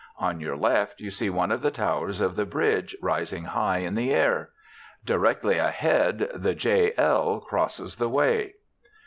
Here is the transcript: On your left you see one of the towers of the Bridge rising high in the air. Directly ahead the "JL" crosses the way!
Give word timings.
On 0.17 0.39
your 0.39 0.57
left 0.57 0.99
you 0.99 1.11
see 1.11 1.29
one 1.29 1.51
of 1.51 1.61
the 1.61 1.69
towers 1.69 2.21
of 2.21 2.35
the 2.35 2.47
Bridge 2.47 2.97
rising 3.03 3.43
high 3.43 3.77
in 3.81 3.93
the 3.93 4.11
air. 4.11 4.49
Directly 5.05 5.59
ahead 5.59 6.27
the 6.33 6.55
"JL" 6.55 7.45
crosses 7.45 7.97
the 7.97 8.09
way! 8.09 8.55